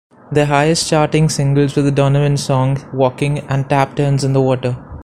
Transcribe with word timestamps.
Their 0.31 0.47
highest-charting 0.47 1.29
singles 1.29 1.75
were 1.75 1.83
the 1.83 1.91
Donovan 1.91 2.35
song 2.35 2.83
"Walking", 2.91 3.37
and 3.47 3.69
"Tap 3.69 3.95
Turns 3.95 4.25
on 4.25 4.33
the 4.33 4.41
Water". 4.41 4.83